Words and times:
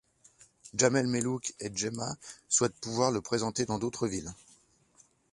Djamel 0.73 1.05
Mellouk 1.05 1.53
et 1.59 1.71
Gemma 1.77 2.17
souhaitent 2.49 2.73
pouvoir 2.81 3.11
le 3.11 3.21
présenter 3.21 3.65
dans 3.65 3.77
d'autres 3.77 4.07
villes. 4.07 4.33